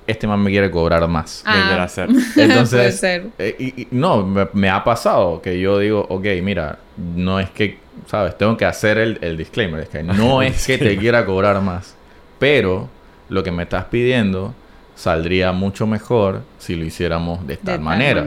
[0.07, 1.43] este man me quiere cobrar más.
[1.45, 1.83] Ah.
[1.83, 2.09] hacer.
[2.37, 3.25] Entonces, Puede ser.
[3.37, 6.79] eh, y- y no, me, me ha pasado que yo digo, ok, mira,
[7.15, 8.37] no es que, ¿sabes?
[8.37, 11.95] Tengo que hacer el, el disclaimer, es que no es que te quiera cobrar más,
[12.39, 12.89] pero
[13.29, 14.53] lo que me estás pidiendo
[14.95, 18.25] saldría mucho mejor si lo hiciéramos de De esta tal manera.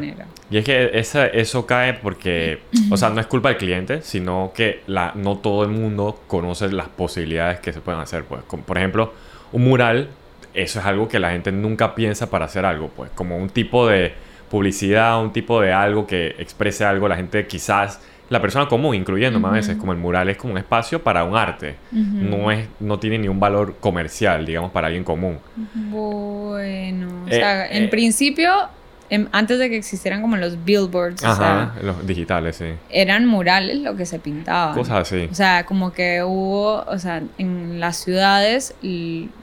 [0.53, 4.53] Y es que esa, eso cae porque, o sea, no es culpa del cliente, sino
[4.55, 8.25] que la, no todo el mundo conoce las posibilidades que se pueden hacer.
[8.25, 9.13] Pues, Como, por ejemplo,
[9.53, 10.09] un mural,
[10.55, 13.87] eso es algo que la gente nunca piensa para hacer algo, pues, como un tipo
[13.89, 14.13] de
[14.51, 19.49] publicidad, un tipo de algo que exprese algo, la gente quizás, la persona común, incluyéndome
[19.49, 22.99] a veces, como el mural es como un espacio para un arte, no, es, no
[22.99, 25.39] tiene ni un valor comercial, digamos, para alguien común.
[25.75, 27.89] Bueno, o Eh, sea, en eh.
[27.89, 28.53] principio,
[29.11, 32.67] em, antes de que existieran como los billboards, o sea, los digitales, sí.
[32.89, 34.75] eran murales lo que se pintaban.
[34.75, 35.29] Cosas así.
[35.31, 38.75] O sea, como que hubo, o sea, en las ciudades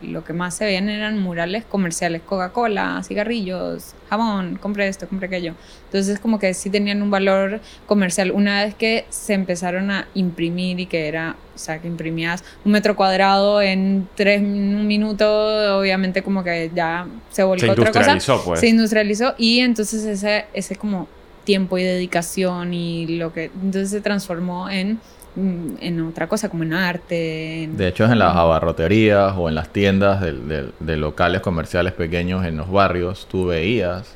[0.01, 5.53] lo que más se veían eran murales comerciales, Coca-Cola, cigarrillos, jabón, compre esto, compre aquello.
[5.85, 8.31] Entonces como que sí tenían un valor comercial.
[8.31, 12.71] Una vez que se empezaron a imprimir y que era, o sea, que imprimías un
[12.71, 17.91] metro cuadrado en tres en un minuto, obviamente como que ya se volvió Se otra
[17.91, 18.11] cosa.
[18.11, 18.59] industrializó, pues.
[18.59, 21.07] Se industrializó y entonces ese, ese como
[21.43, 24.99] tiempo y dedicación y lo que entonces se transformó en,
[25.37, 27.63] en otra cosa, como en arte.
[27.63, 31.41] en- De hecho, es en las abarroterías o en las tiendas de, de- de locales
[31.41, 34.15] comerciales pequeños en los barrios, tú veías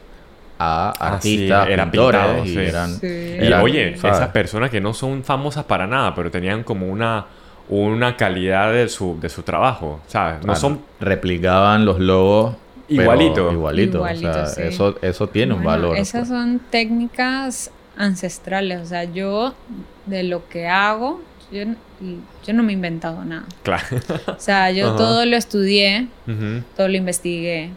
[0.58, 2.60] a Ah, sí, artistas, eran pintores pintados, y sí.
[2.60, 2.90] eran...
[3.00, 3.08] Sí.
[3.08, 4.18] Y Eran, oye, ¿sabes?
[4.18, 7.26] esas personas que no son famosas para nada, pero tenían como una,
[7.70, 10.36] una calidad de su, de su trabajo, ¿sabes?
[10.38, 10.82] No Claro, son...
[11.00, 12.56] replicaban los logos
[12.88, 13.52] Igualito.
[13.52, 14.62] igualito, Igualito, o sea, sí.
[14.64, 15.96] eso eso tiene un valor.
[15.98, 16.30] Esas pues.
[16.30, 19.54] son técnicas ancestrales, o sea, yo
[20.06, 21.64] de lo que hago, yo,
[22.46, 23.46] yo no me he inventado nada.
[23.64, 23.86] Claro.
[24.28, 26.08] O sea, yo todo lo estudié,
[26.78, 27.70] todo lo investigué,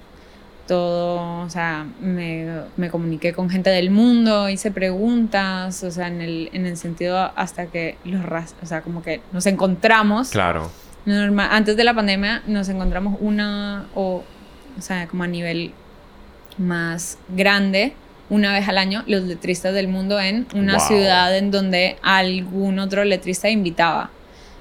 [0.66, 6.22] todo, o sea, me, me comuniqué con gente del mundo, hice preguntas, o sea, en
[6.22, 10.30] el, en el sentido hasta que los, ras- o sea, como que nos encontramos.
[10.30, 10.70] Claro.
[11.04, 14.24] Norma- antes de la pandemia nos encontramos una, o,
[14.78, 15.72] o sea, como a nivel
[16.56, 17.92] más grande,
[18.34, 20.86] una vez al año, los letristas del mundo en una Wow.
[20.88, 24.10] ciudad en donde algún otro letrista invitaba.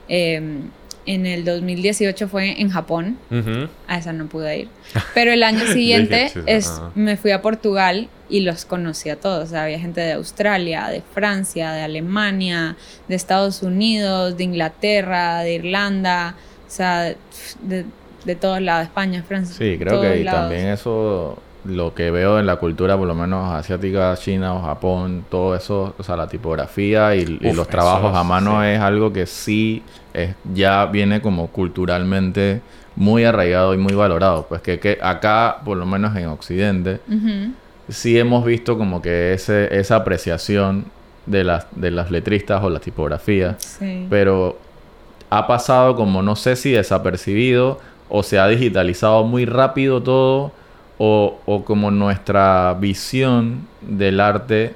[0.10, 0.60] Eh,
[1.06, 3.68] en el 2018 fue en Japón, Ujú.
[3.88, 4.68] a esa no pude ir.
[5.14, 6.92] Pero el año siguiente es, ajá.
[6.96, 9.44] me fui a Portugal y los conocí a todos.
[9.46, 12.78] O sea, había gente de Australia, de Francia, de Alemania,
[13.10, 17.14] de Estados Unidos, de Inglaterra, de Irlanda, o sea,
[17.62, 17.86] de,
[18.24, 19.56] de todos lados, España, Francia.
[19.58, 23.54] Sí, creo que y también eso, lo que veo en la cultura, por lo menos
[23.54, 28.62] asiática, China o Japón, todo eso, o sea, la tipografía y, los trabajos a mano
[28.62, 28.68] sí.
[28.68, 32.62] es algo que sí es, ya viene como culturalmente
[32.96, 34.46] muy arraigado y muy valorado.
[34.48, 37.00] Pues que, que acá, por lo menos en Occidente,
[37.90, 40.86] sí hemos visto como que ese, esa apreciación
[41.26, 44.08] de las, de las letristas o las tipografías Sí.
[44.10, 44.58] pero
[45.30, 50.52] ha pasado como no sé si desapercibido o se ha digitalizado muy rápido todo
[50.98, 54.76] o, o como nuestra visión del arte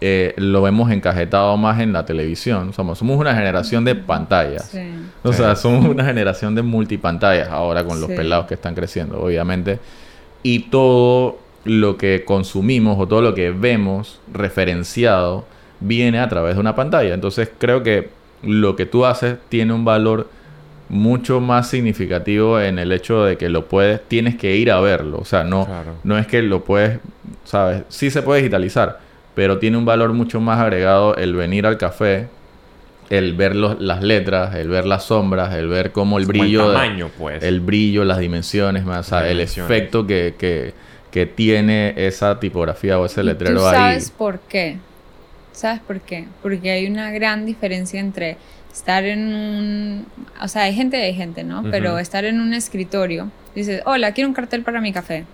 [0.00, 2.72] eh, lo hemos encajetado más en la televisión.
[2.74, 4.66] Somos, somos una generación de pantallas.
[4.70, 4.80] Sí.
[5.22, 5.38] O Sí.
[5.38, 8.16] sea, somos una generación de multipantallas ahora con los Sí.
[8.16, 9.78] pelados que están creciendo, obviamente.
[10.42, 15.44] Y todo lo que consumimos o todo lo que vemos referenciado
[15.80, 17.14] viene a través de una pantalla.
[17.14, 18.10] Entonces creo que
[18.42, 20.28] lo que tú haces tiene un valor
[20.88, 25.18] mucho más significativo en el hecho de que lo puedes, tienes que ir a verlo.
[25.18, 25.94] O sea, no, Claro.
[26.04, 27.00] no es que lo puedes,
[27.44, 27.82] ¿sabes?
[27.88, 29.00] Sí se puede digitalizar,
[29.34, 32.28] pero tiene un valor mucho más agregado el venir al café,
[33.10, 36.68] el ver los- las letras, el ver las sombras, el ver cómo el brillo, el
[36.68, 37.42] de- tamaño, pues.
[37.42, 40.72] el brillo, las dimensiones, más, o sea, Las el efecto que, que,
[41.10, 43.74] que tiene esa tipografía o ese ¿Y letrero ¿Tú ahí.
[43.76, 44.78] sabes por qué?
[45.52, 46.26] ¿Sabes por qué?
[46.42, 48.36] Porque hay una gran diferencia entre
[48.76, 50.06] estar en un...
[50.42, 51.62] O sea, hay gente hay gente, ¿no?
[51.70, 55.24] Pero estar en un escritorio, dices, hola, quiero un cartel para mi café.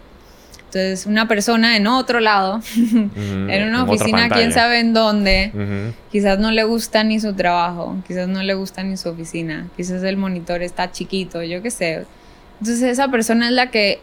[0.58, 6.52] Entonces, una persona en otro lado, en una oficina, quién sabe en dónde, quizás no
[6.52, 10.62] le gusta ni su trabajo, quizás no le gusta ni su oficina, quizás el monitor
[10.62, 12.06] está chiquito, yo qué sé.
[12.60, 14.00] Entonces, esa persona es la que,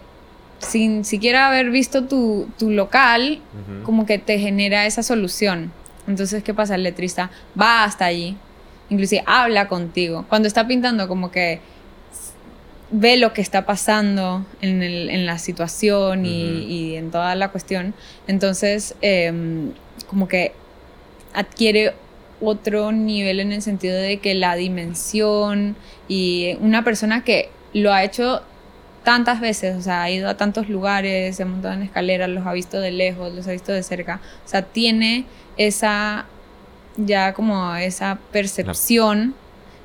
[0.60, 3.40] sin siquiera haber visto tu, tu local,
[3.84, 5.72] como que te genera esa solución.
[6.08, 6.76] Entonces, ¿qué pasa?
[6.76, 8.36] El letrista va hasta allí,
[8.90, 10.26] inclusive habla contigo.
[10.30, 11.62] Cuando está pintando, como que
[12.92, 17.50] ve lo que está pasando en, el, en la situación y, y, en toda la
[17.50, 17.94] cuestión.
[18.28, 19.72] Entonces, em,
[20.08, 20.54] como que
[21.34, 21.94] adquiere
[22.42, 25.76] otro nivel en el sentido de que la dimensión
[26.08, 28.42] y una persona que lo ha hecho
[29.04, 32.46] tantas veces, o sea, ha ido a tantos lugares, se ha montado en escaleras, los
[32.46, 35.26] ha visto de lejos, los ha visto de cerca, o sea, tiene
[35.58, 36.26] esa,
[37.06, 39.36] ya como esa percepción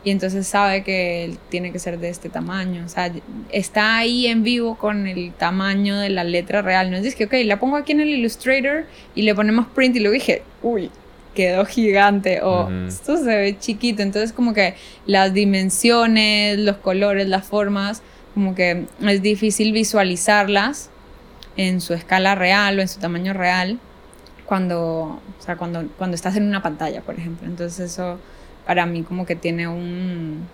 [0.05, 3.11] y entonces sabe que él tiene que ser de este tamaño, o sea,
[3.51, 7.35] está ahí en vivo con el tamaño de la letra real, no es que, ok,
[7.45, 10.91] la pongo aquí en el Illustrator y le ponemos print y lo dije, uy,
[11.35, 14.03] quedó gigante o esto se ve chiquito.
[14.03, 14.75] Entonces como que
[15.07, 18.03] las dimensiones, los colores, las formas,
[18.35, 20.91] como que es difícil visualizarlas
[21.57, 23.79] en su escala real o en su tamaño real
[24.47, 27.47] cuando, o sea, cuando, cuando estás en una pantalla, por ejemplo.
[27.47, 28.19] Entonces eso
[28.67, 30.47] para mí como que tiene un,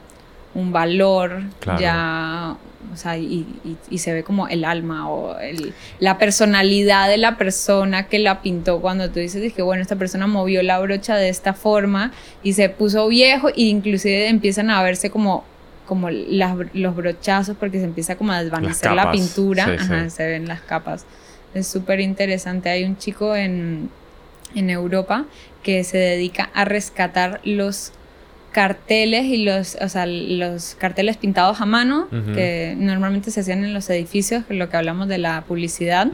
[0.55, 1.43] un valor
[1.79, 2.57] ya,
[2.93, 3.47] o sea, y,
[3.89, 8.43] y, se ve como el alma o el, la personalidad de la persona que la
[8.43, 12.55] pintó cuando tú dices, dije, bueno, esta persona movió la brocha de esta forma y
[12.55, 15.45] se puso viejo e inclusive empiezan a verse como
[15.87, 20.47] como las, los brochazos porque se empieza como a desvanecer la pintura, Ajá, se ven
[20.47, 21.05] las capas.
[21.55, 22.69] Es súper interesante.
[22.69, 23.91] Hay un chico en,
[24.55, 25.27] en Europa
[25.63, 27.93] que se dedica a rescatar los
[28.53, 33.73] carteles y los, o sea, los carteles pintados a mano, que normalmente se hacían en
[33.75, 36.09] los edificios, lo que hablamos de la publicidad,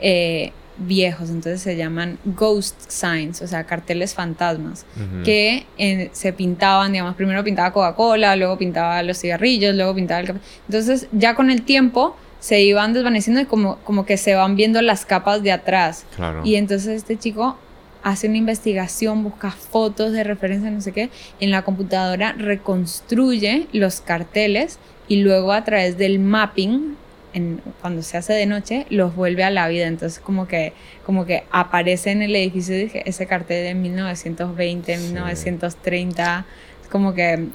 [0.00, 4.84] eh, viejos, entonces se llaman ghost signs, o sea, carteles fantasmas,
[5.24, 5.66] que
[6.12, 10.40] se pintaban, digamos, primero pintaba Coca-Cola, luego pintaba los cigarrillos, luego pintaba el café.
[10.68, 14.82] Entonces, ya con el tiempo se iban desvaneciendo y como, como que se van viendo
[14.82, 16.04] las capas de atrás.
[16.44, 17.56] Y entonces este chico
[18.02, 21.08] hace una investigación, busca fotos de referencia, no sé qué,
[21.40, 24.78] en la computadora reconstruye los carteles
[25.08, 26.96] y luego a través del mapping,
[27.32, 29.86] en, cuando se hace de noche, los vuelve a la vida.
[29.86, 30.74] Entonces como que,
[31.06, 36.44] como que aparece en el edificio ese cartel de 1920, 1930,
[36.90, 37.48] como que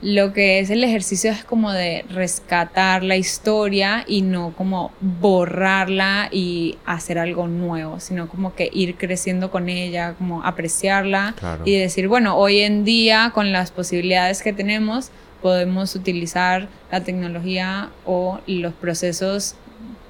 [0.00, 6.28] lo que es el ejercicio es como de rescatar la historia y no como borrarla
[6.30, 11.34] y hacer algo nuevo, sino como que ir creciendo con ella, como apreciarla
[11.64, 15.10] y decir, bueno, hoy en día con las posibilidades que tenemos
[15.42, 19.56] podemos utilizar la tecnología o los procesos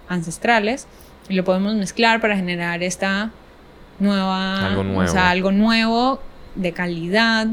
[0.09, 0.87] ancestrales
[1.29, 3.31] y lo podemos mezclar para generar esta
[3.99, 6.21] nueva, algo nuevo, o sea, algo nuevo
[6.55, 7.49] de calidad,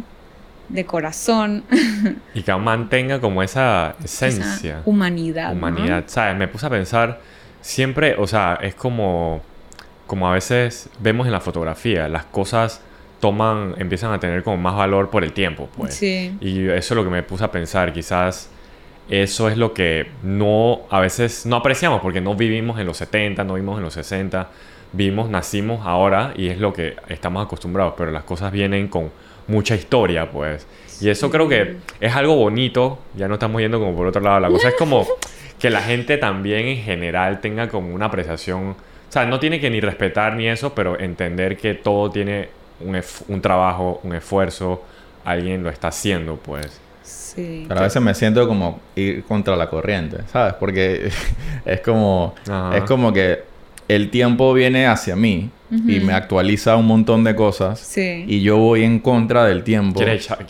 [0.70, 1.64] de corazón.
[2.34, 4.82] y que mantenga como esa esencia.
[4.86, 5.54] humanidad.
[5.54, 6.04] Humanidad.
[6.08, 6.36] ¿Sabes?
[6.36, 7.20] Me puse a pensar
[7.62, 9.42] siempre, o sea, es como,
[10.08, 12.82] como a veces vemos en la fotografía, las cosas
[13.20, 15.96] toman, empiezan a tener como más valor por el tiempo, pues.
[15.96, 16.38] Sí.
[16.42, 18.50] Y eso es lo que me puse a pensar, quizás
[19.10, 23.44] eso es lo que no, a veces no apreciamos porque no vivimos en los 70,
[23.44, 24.50] no vivimos en los 60,
[24.94, 29.12] vimos, nacimos ahora y es lo que estamos acostumbrados, pero las cosas vienen con
[29.48, 30.66] mucha historia, pues.
[31.02, 34.40] Y eso creo que es algo bonito, ya no estamos yendo como por otro lado,
[34.40, 35.06] la cosa es como
[35.60, 39.70] que la gente también en general tenga como una apreciación, o sea, no tiene que
[39.70, 44.84] ni respetar ni eso, pero entender que todo tiene un, un trabajo, un esfuerzo,
[45.24, 46.80] alguien lo está haciendo, pues.
[47.04, 47.66] Sí.
[47.68, 50.54] Pero a veces me siento como ir contra la corriente, ¿sabes?
[50.54, 51.10] Porque
[51.66, 52.34] es como,
[52.74, 53.44] es como que
[53.88, 58.84] el tiempo viene hacia mí y me actualiza un montón de cosas y yo voy
[58.84, 60.00] en contra del tiempo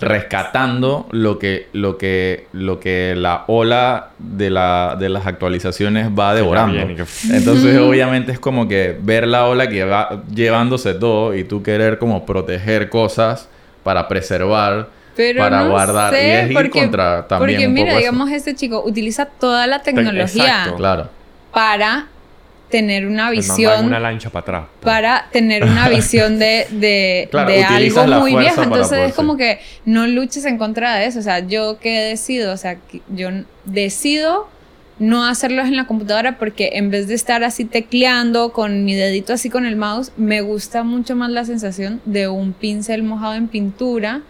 [0.01, 6.35] rescatando lo que lo que lo que la ola de la de las actualizaciones va
[6.35, 6.79] devorando.
[6.79, 11.97] entonces obviamente es como que ver la ola que va llevándose todo y tú querer
[11.97, 13.47] como proteger cosas
[13.83, 14.89] para preservar
[15.37, 16.13] para guardar.
[16.13, 21.09] Y es ir contra también porque mira digamos este chico utiliza toda la tecnología claro.
[21.51, 22.07] para
[22.69, 23.85] tener una visión.
[23.85, 24.65] una lancha para atrás.
[24.79, 24.93] Pues.
[24.93, 28.63] Para tener una visión de, de, de algo muy viejo.
[28.63, 31.19] Entonces es como que no luches en contra de eso.
[31.19, 32.77] O sea, yo que decido, o sea,
[33.09, 33.29] yo
[33.65, 34.47] decido
[34.97, 39.33] no hacerlos en la computadora porque en vez de estar así tecleando con mi dedito
[39.33, 43.49] así con el mouse, me gusta mucho más la sensación de un pincel mojado en
[43.49, 44.21] pintura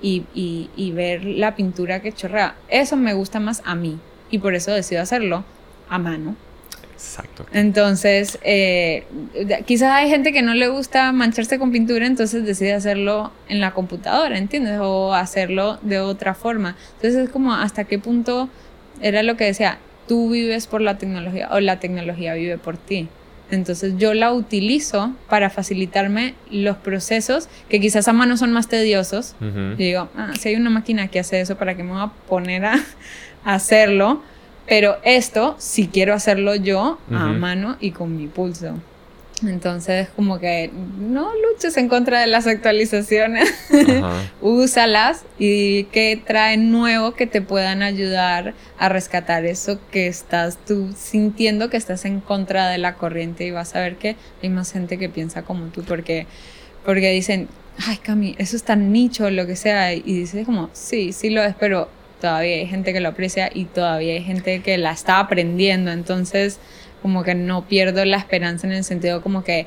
[0.00, 2.54] y, y, y ver la pintura que chorrea.
[2.68, 3.98] Eso me gusta más a mí
[4.30, 5.44] y por eso decido hacerlo
[5.90, 6.34] a mano.
[7.00, 7.46] Exacto.
[7.52, 9.04] Entonces, eh,
[9.64, 13.72] quizás hay gente que no le gusta mancharse con pintura, entonces decide hacerlo en la
[13.72, 14.78] computadora, ¿entiendes?
[14.82, 16.76] O hacerlo de otra forma.
[16.96, 18.50] Entonces es como hasta qué punto
[19.00, 23.08] era lo que decía, tú vives por la tecnología o la tecnología vive por ti.
[23.50, 29.34] Entonces yo la utilizo para facilitarme los procesos que quizás a mano son más tediosos.
[29.40, 32.12] Y digo, ah, si hay una máquina que hace eso, ¿para qué me voy a
[32.28, 32.74] poner a,
[33.44, 34.22] hacerlo?
[34.70, 38.76] Pero esto, si quiero hacerlo yo a mano y con mi pulso.
[39.44, 43.52] Entonces, como que no luches en contra de las actualizaciones,
[44.40, 50.94] úsalas y que traen nuevo que te puedan ayudar a rescatar eso que estás tú
[50.96, 54.70] sintiendo que estás en contra de la corriente y vas a ver que hay más
[54.70, 56.28] gente que piensa como tú porque,
[56.84, 57.48] porque dicen,
[57.88, 61.42] ay Cami, eso es tan nicho, lo que sea, y dices como, sí, sí lo
[61.42, 61.88] es, pero
[62.20, 66.60] todavía hay gente que lo aprecia y todavía hay gente que la está aprendiendo, entonces
[67.02, 69.66] como que no pierdo la esperanza en el sentido como que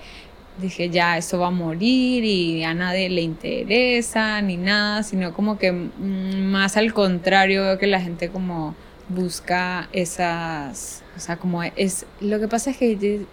[0.60, 5.58] dije ya eso va a morir y a nadie le interesa ni nada, sino como
[5.58, 8.76] que mm, más al contrario veo que la gente como
[9.10, 13.26] busca esas, o sea, como es, lo que pasa es que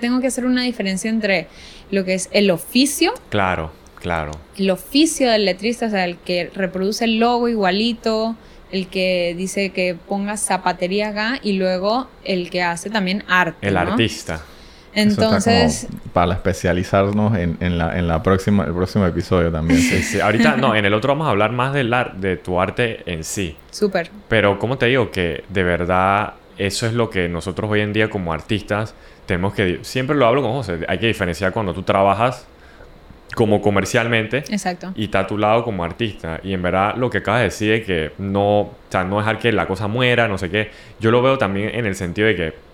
[0.00, 1.48] tengo que hacer una diferencia entre
[1.90, 3.12] lo que es el oficio.
[3.28, 3.72] Claro,
[4.02, 4.32] claro.
[4.56, 8.36] El oficio del letrista, o sea, el que reproduce el logo igualito,
[8.70, 13.68] el que dice que ponga zapatería acá y luego el que hace también arte.
[13.68, 14.42] El artista.
[14.94, 15.86] Entonces...
[16.12, 19.80] para especializarnos en, en, la, en la próxima, el próximo episodio también.
[19.80, 20.20] Sí, sí.
[20.20, 23.56] Ahorita, no, en el otro vamos a hablar más del de tu arte en sí.
[23.70, 24.10] Súper.
[24.28, 25.10] Pero, ¿cómo te digo?
[25.10, 28.94] Que de verdad eso es lo que nosotros hoy en día como artistas
[29.24, 29.78] tenemos que...
[29.82, 30.80] Siempre lo hablo con José.
[30.88, 32.46] Hay que diferenciar cuando tú trabajas
[33.34, 34.92] como comercialmente Exacto.
[34.94, 36.40] y está a tu lado como artista.
[36.42, 39.38] Y en verdad lo que acabas de decir es que no, o sea, no dejar
[39.38, 40.70] que la cosa muera, no sé qué.
[41.00, 42.72] Yo lo veo también en el sentido de que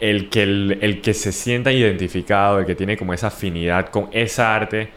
[0.00, 4.54] el que, el, que se sienta identificado, el que tiene como esa afinidad con esa
[4.54, 4.88] arte,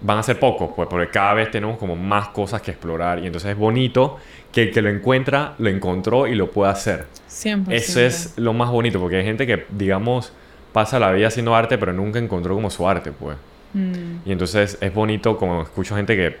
[0.00, 3.26] van a ser pocos, pues porque cada vez tenemos como más cosas que explorar y
[3.26, 4.18] entonces es bonito
[4.52, 7.06] que el que lo encuentra, lo encontró y lo pueda hacer.
[7.26, 7.76] Siempre.
[7.76, 10.32] Eso es lo más bonito, porque hay gente que, digamos,
[10.72, 13.36] pasa la vida haciendo arte, pero nunca encontró como su arte, pues.
[13.72, 14.28] Mm.
[14.28, 16.36] Y entonces es bonito como escucho gente que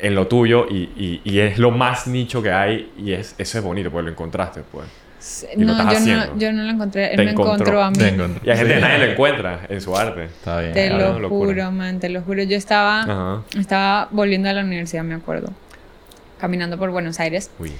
[0.00, 3.64] en lo tuyo y, y, es lo más nicho que hay y es, eso es
[3.64, 4.86] bonito, pues lo encontraste, pues.
[5.56, 7.98] no, yo no, yo no lo encontré, él me encontró, a mí.
[7.98, 10.24] Y hay gente que nadie lo encuentra en su arte.
[10.24, 10.72] Está bien.
[10.72, 12.42] Te lo juro, man, te lo juro.
[12.42, 15.52] Yo estaba, estaba volviendo a la universidad, me acuerdo.
[16.38, 17.50] Caminando por Buenos Aires.
[17.58, 17.72] Uy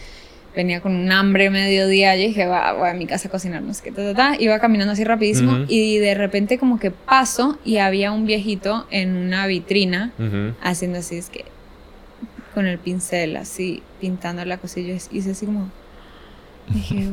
[0.55, 3.75] venía con un hambre mediodía, yo dije, va, voy a mi casa a cocinar, no
[3.75, 7.79] sé qué, ta, ta, iba caminando así rapidísimo y de repente como que paso y
[7.79, 10.13] había un viejito en una vitrina
[10.63, 11.45] haciendo así, es que
[12.55, 15.71] con el pincel así, pintando la cosilla, y hice así como,
[16.69, 17.11] dije,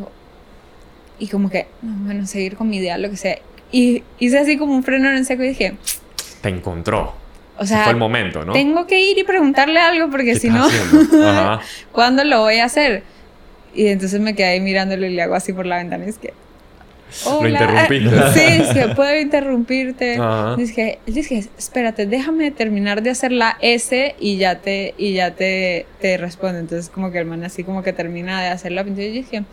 [1.18, 3.40] y como que, bueno, seguir con mi idea, lo que sea,
[3.72, 5.76] y hice así como un freno en seco y dije,
[6.42, 7.16] te encontró.
[7.58, 8.54] O sea, fue el momento, ¿no?
[8.54, 10.68] Tengo que ir y preguntarle algo porque si no,
[11.92, 13.04] ¿cuándo lo voy a hacer?
[13.74, 16.18] Y entonces me quedé ahí mirándolo y le hago así por la ventana y es
[16.18, 16.34] que...
[17.26, 18.10] Lo interrumpiste.
[18.34, 20.18] Sí, es que puedo interrumpirte.
[20.58, 25.86] Dije, dije, espérate, déjame terminar de hacer la S y ya te, y ya te,
[26.00, 26.60] te responde.
[26.60, 29.44] Entonces como que el man así como que termina de hacer la pintura y dije,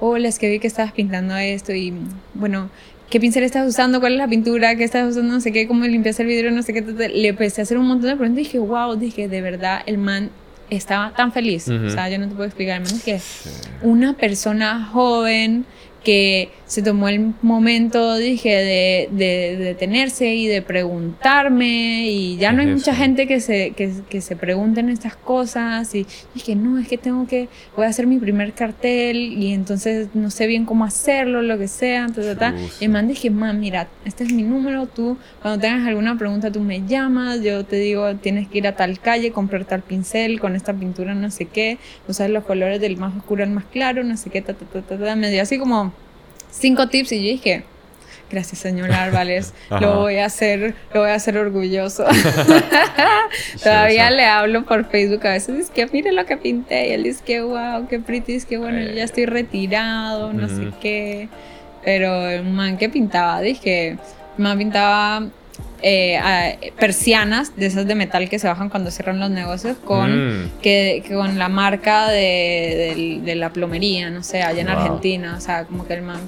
[0.00, 1.92] hola, es que vi que estabas pintando esto y
[2.34, 2.70] bueno,
[3.10, 4.00] ¿qué pincel estás usando?
[4.00, 4.76] ¿Cuál es la pintura?
[4.76, 5.34] ¿Qué estás usando?
[5.34, 6.80] No sé qué, cómo limpias el vidrio, no sé qué.
[6.80, 9.98] Le empecé a hacer un montón de preguntas y dije, wow, dije, de verdad, el
[9.98, 10.30] man
[10.70, 11.68] estaba tan feliz.
[11.68, 13.20] O sea, yo no te puedo explicar, menos que
[13.82, 15.64] una persona joven
[16.08, 22.62] que se tomó el momento, dije, de, de, detenerse y de preguntarme y ya no
[22.62, 26.88] hay mucha gente que se, que, que, se pregunten estas cosas y dije, no, es
[26.88, 30.86] que tengo que, voy a hacer mi primer cartel y entonces no sé bien cómo
[30.86, 32.06] hacerlo, lo que sea,
[32.80, 36.60] y man dije, man, mira, este es mi número, tú cuando tengas alguna pregunta tú
[36.60, 40.56] me llamas, yo te digo, tienes que ir a tal calle, comprar tal pincel con
[40.56, 41.76] esta pintura no sé qué,
[42.08, 44.96] usar los colores del más oscuro al más claro, no sé qué, ta, ta, ta,
[44.96, 45.97] ta, me dio así como
[46.50, 47.64] cinco tips y yo dije,
[48.30, 52.04] gracias señor Álvarez, lo voy a hacer, lo voy a hacer orgulloso.
[53.62, 57.04] Todavía le hablo por Facebook a veces, dice que mire lo que pinté y él
[57.04, 61.28] dice que wow, qué pretty, es que bueno, yo ya estoy retirado, no sé qué.
[61.84, 63.98] Pero el man que pintaba, dije, el
[64.36, 65.28] man pintaba
[65.82, 70.50] eh, persianas de esas de metal que se bajan cuando cierran los negocios con, mm.
[70.60, 75.34] que, con la marca de, de, la plomería, no sé, allá en Argentina.
[75.36, 76.18] O sea, como que el man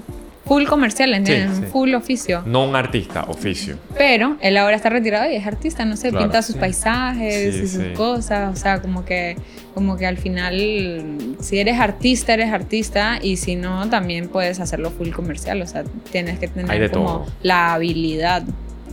[0.51, 1.71] full comercial, ¿entiendes?
[1.71, 2.43] Full oficio.
[2.45, 3.77] No un artista, oficio.
[3.97, 7.85] Pero él ahora está retirado y es artista, no sé, pinta sus paisajes y sus
[7.97, 9.37] cosas, o sea, como que,
[9.75, 14.91] como que al final, si eres artista, eres artista y si no, también puedes hacerlo
[14.91, 18.43] full comercial, o sea, tienes que tener como la habilidad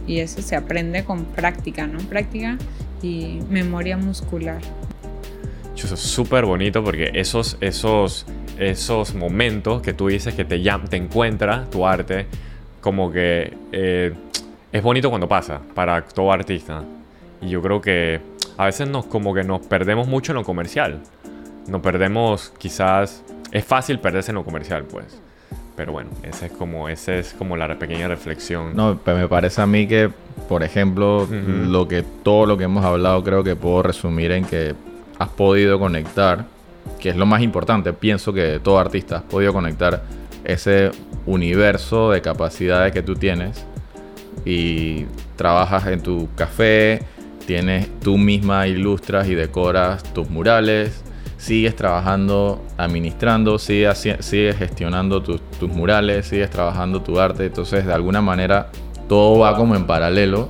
[0.07, 1.99] y eso se aprende con práctica, ¿no?
[1.99, 2.57] Práctica
[3.01, 4.61] y memoria muscular.
[5.75, 8.25] Eso es súper bonito porque esos, esos
[8.57, 12.25] esos momentos que tú dices que te, te encuentra tu arte,
[12.81, 14.13] como que eh,
[14.71, 16.83] es bonito cuando pasa para todo artista.
[17.41, 18.19] Y yo creo que
[18.57, 21.01] a veces nos como que nos perdemos mucho en lo comercial.
[21.67, 25.21] Nos perdemos quizás es fácil perderse en lo comercial, pues.
[25.77, 28.75] Pero bueno, esa es como esa es como la pequeña reflexión.
[28.75, 30.11] No, pues me parece a mí que
[30.47, 34.75] por ejemplo, lo que todo lo que hemos hablado creo que puedo resumir en que
[35.19, 36.45] has podido conectar,
[36.99, 40.03] que es lo más importante, pienso que todo artista has podido conectar
[40.45, 40.91] ese
[41.25, 43.65] universo de capacidades que tú tienes
[44.45, 45.05] y
[45.35, 47.01] trabajas en tu café,
[47.45, 51.03] tienes tú misma ilustras y decoras tus murales,
[51.37, 57.93] sigues trabajando, administrando, sigues, sigues gestionando tus, tus murales, sigues trabajando tu arte, entonces de
[57.93, 58.69] alguna manera
[59.07, 60.49] todo va como en paralelo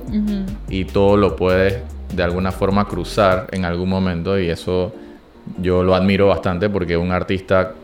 [0.68, 1.78] y todo lo puedes
[2.12, 4.92] de alguna forma cruzar en algún momento y eso
[5.58, 7.74] yo lo admiro bastante porque un artista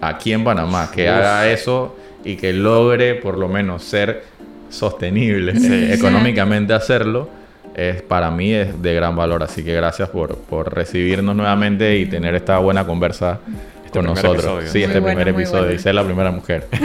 [0.00, 1.94] aquí en Panamá que haga eso
[2.24, 4.24] y que logre por lo menos ser
[4.70, 5.52] sostenible
[5.92, 7.28] económicamente hacerlo
[7.74, 12.06] es para mí es de gran valor así que gracias por, por recibirnos nuevamente y
[12.06, 13.40] tener esta buena conversa
[13.84, 14.64] este con nosotros.
[14.70, 16.66] Sí, este primer episodio y ser la primera mujer.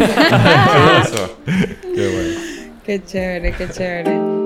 [2.86, 4.39] Qué chévere, qué chévere.